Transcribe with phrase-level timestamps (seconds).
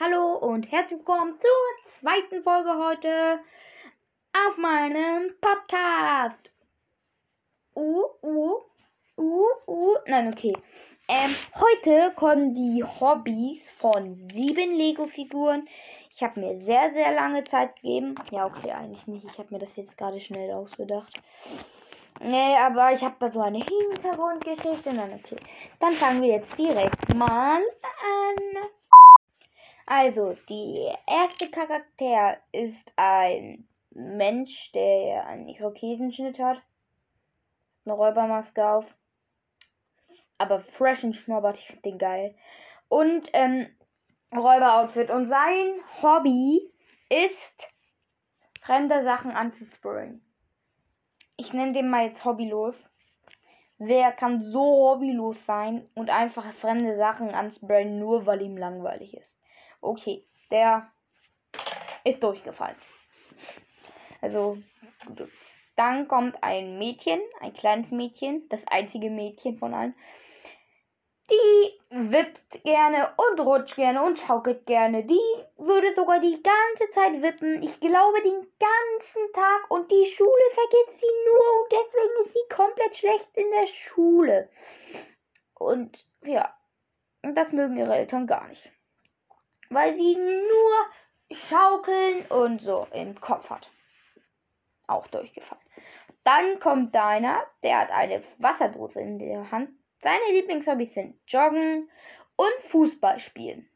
[0.00, 3.40] Hallo und herzlich willkommen zur zweiten Folge heute
[4.32, 6.38] auf meinem Podcast.
[7.74, 8.58] Uh, uh,
[9.16, 9.96] uh, uh.
[10.06, 10.52] Nein, okay.
[11.08, 15.66] Ähm, heute kommen die Hobbys von sieben Lego-Figuren.
[16.14, 18.14] Ich habe mir sehr, sehr lange Zeit gegeben.
[18.30, 19.24] Ja, okay, eigentlich nicht.
[19.24, 21.12] Ich habe mir das jetzt gerade schnell ausgedacht.
[22.20, 24.92] Nee, aber ich habe da so eine Hintergrundgeschichte.
[24.92, 25.40] Nein, okay.
[25.80, 28.68] Dann fangen wir jetzt direkt mal an.
[29.90, 36.60] Also, die erste Charakter ist ein Mensch, der einen Irokesenschnitt hat.
[37.84, 38.84] Eine Räubermaske auf.
[40.36, 42.34] Aber fresh und schnobbert, ich finde den geil.
[42.88, 43.66] Und, ähm,
[44.34, 45.10] Räuberoutfit.
[45.10, 46.70] Und sein Hobby
[47.08, 47.68] ist,
[48.60, 50.22] fremde Sachen anzusprayen
[51.38, 52.74] ich nenne den mal jetzt hobbylos.
[53.78, 59.37] Wer kann so hobbylos sein und einfach fremde Sachen ansprayen, nur weil ihm langweilig ist?
[59.80, 60.90] Okay, der
[62.04, 62.76] ist durchgefallen.
[64.20, 64.58] Also,
[65.76, 69.94] dann kommt ein Mädchen, ein kleines Mädchen, das einzige Mädchen von allen.
[71.30, 75.04] Die wippt gerne und rutscht gerne und schaukelt gerne.
[75.04, 75.20] Die
[75.58, 77.62] würde sogar die ganze Zeit wippen.
[77.62, 82.54] Ich glaube den ganzen Tag und die Schule vergisst sie nur und deswegen ist sie
[82.54, 84.48] komplett schlecht in der Schule.
[85.54, 86.56] Und ja,
[87.22, 88.72] das mögen ihre Eltern gar nicht.
[89.70, 93.70] Weil sie nur schaukeln und so im Kopf hat.
[94.86, 95.62] Auch durchgefallen.
[96.24, 99.70] Dann kommt deiner, der hat eine Wasserdose in der Hand
[100.02, 101.90] seine Lieblingshobbys sind Joggen
[102.36, 103.68] und Fußball spielen.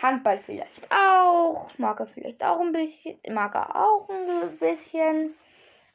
[0.00, 5.34] Handball vielleicht auch, mag er vielleicht auch ein bisschen, mag er auch ein bisschen.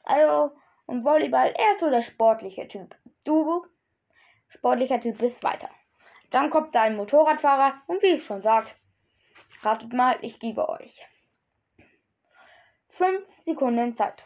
[0.03, 0.51] Also,
[0.85, 2.93] und Volleyball, er ist so der sportliche Typ.
[3.23, 3.65] Du,
[4.49, 5.69] sportlicher Typ, bist weiter.
[6.31, 8.75] Dann kommt da ein Motorradfahrer und wie ich schon sagt,
[9.63, 11.05] ratet mal, ich gebe euch.
[12.89, 14.23] Fünf Sekunden Zeit.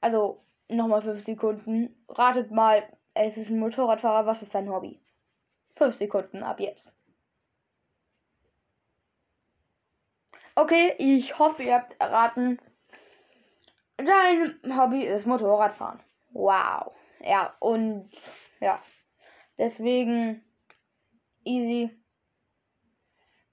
[0.00, 2.04] Also, Nochmal 5 Sekunden.
[2.08, 4.26] Ratet mal, es ist ein Motorradfahrer.
[4.26, 5.00] Was ist sein Hobby?
[5.76, 6.92] 5 Sekunden ab jetzt.
[10.56, 12.58] Okay, ich hoffe, ihr habt erraten.
[13.96, 16.00] Dein Hobby ist Motorradfahren.
[16.30, 16.92] Wow.
[17.20, 18.10] Ja, und
[18.60, 18.82] ja.
[19.58, 20.42] Deswegen
[21.46, 21.90] easy.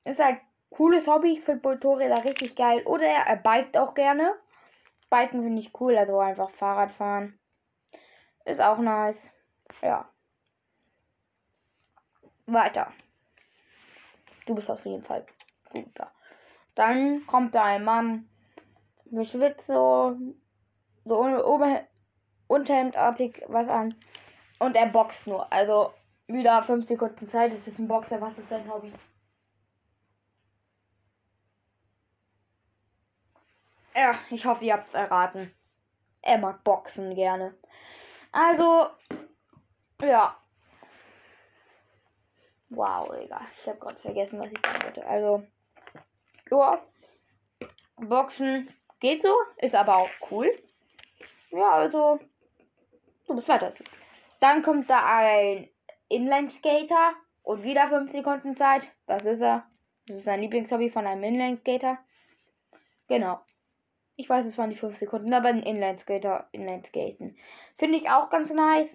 [0.04, 0.40] Ist halt
[0.70, 1.34] cooles Hobby.
[1.34, 2.82] Ich finde Motorräder richtig geil.
[2.86, 4.36] Oder er biked auch gerne.
[5.10, 7.40] Biken finde ich cool, also einfach Fahrrad fahren.
[8.46, 9.30] Ist auch nice.
[9.82, 10.10] Ja.
[12.46, 12.92] Weiter.
[14.46, 15.26] Du bist auf jeden Fall
[15.70, 16.12] guter.
[16.76, 18.28] Dann kommt da ein Mann,
[19.06, 20.18] beschwitzt so,
[21.06, 21.84] so Ober
[22.48, 23.96] unterhemdartig was an.
[24.60, 25.52] Und er boxt nur.
[25.54, 25.94] Also
[26.28, 27.54] wieder 5 Sekunden Zeit.
[27.54, 28.22] Es ist ein Boxer.
[28.22, 28.92] Was ist sein Hobby?
[33.96, 35.54] Ja, ich hoffe, ihr habt es erraten.
[36.22, 37.54] Er mag Boxen gerne.
[38.32, 38.88] Also,
[40.02, 40.38] ja.
[42.70, 43.42] Wow, Digga.
[43.62, 45.06] Ich habe gerade vergessen, was ich sagen wollte.
[45.06, 45.44] Also,
[46.50, 46.82] ja.
[47.98, 50.52] Boxen geht so, ist aber auch cool.
[51.52, 52.20] Ja, also,
[53.28, 53.74] du bist weiter.
[54.40, 55.70] Dann kommt da ein
[56.14, 57.14] Inline-Skater
[57.44, 58.88] und wieder 5 Sekunden Zeit.
[59.06, 59.66] Was ist er?
[60.08, 61.98] Das ist sein Lieblingshobby von einem Inline-Skater.
[63.08, 63.40] Genau.
[64.16, 67.38] Ich weiß, es waren die 5 Sekunden, aber ein Inlineskater, Inlineskaten.
[67.78, 68.90] Finde ich auch ganz nice.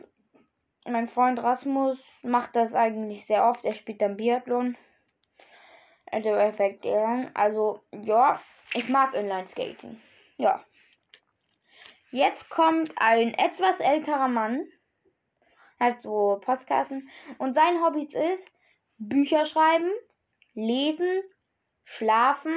[0.87, 3.65] Mein Freund Rasmus macht das eigentlich sehr oft.
[3.65, 4.77] Er spielt dann Biathlon.
[6.07, 6.87] Also Effekt
[7.35, 8.41] Also, ja,
[8.75, 10.01] ich mag Inlineskaten.
[10.37, 10.65] Ja.
[12.11, 14.67] Jetzt kommt ein etwas älterer Mann.
[15.79, 17.09] Hat so Postkarten.
[17.39, 18.45] Und sein Hobby ist
[18.99, 19.91] Bücher schreiben,
[20.55, 21.23] lesen,
[21.85, 22.53] schlafen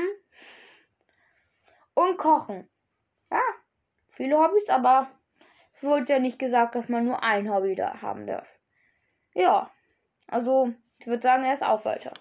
[1.94, 2.70] und Kochen.
[3.32, 3.42] Ja,
[4.12, 5.08] viele Hobbys, aber
[5.76, 8.48] es wurde ja nicht gesagt, dass man nur ein Hobby da haben darf.
[9.34, 9.72] Ja,
[10.28, 12.14] also ich würde sagen, er ist auch weiter.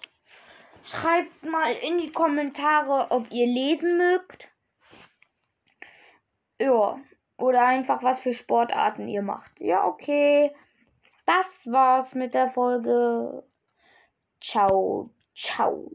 [0.85, 4.47] Schreibt mal in die Kommentare, ob ihr lesen mögt.
[6.59, 6.99] Ja,
[7.37, 9.51] oder einfach was für Sportarten ihr macht.
[9.59, 10.53] Ja, okay.
[11.25, 13.43] Das war's mit der Folge.
[14.41, 15.91] Ciao, ciao.